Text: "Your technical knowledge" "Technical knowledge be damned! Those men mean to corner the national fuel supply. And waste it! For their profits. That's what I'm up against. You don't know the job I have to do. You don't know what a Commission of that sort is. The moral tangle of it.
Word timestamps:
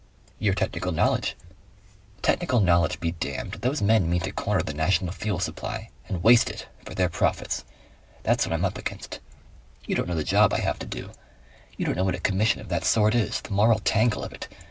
"Your 0.39 0.55
technical 0.55 0.91
knowledge" 0.91 1.35
"Technical 2.23 2.59
knowledge 2.59 2.99
be 2.99 3.11
damned! 3.11 3.59
Those 3.61 3.83
men 3.83 4.09
mean 4.09 4.21
to 4.21 4.31
corner 4.31 4.63
the 4.63 4.73
national 4.73 5.13
fuel 5.13 5.37
supply. 5.39 5.91
And 6.09 6.23
waste 6.23 6.49
it! 6.49 6.65
For 6.83 6.95
their 6.95 7.07
profits. 7.07 7.63
That's 8.23 8.47
what 8.47 8.53
I'm 8.53 8.65
up 8.65 8.79
against. 8.79 9.19
You 9.85 9.93
don't 9.93 10.07
know 10.07 10.15
the 10.15 10.23
job 10.23 10.53
I 10.55 10.61
have 10.61 10.79
to 10.79 10.87
do. 10.87 11.11
You 11.77 11.85
don't 11.85 11.95
know 11.95 12.03
what 12.05 12.15
a 12.15 12.19
Commission 12.19 12.61
of 12.61 12.69
that 12.69 12.83
sort 12.83 13.13
is. 13.13 13.41
The 13.41 13.51
moral 13.53 13.77
tangle 13.77 14.23
of 14.23 14.33
it. 14.33 14.47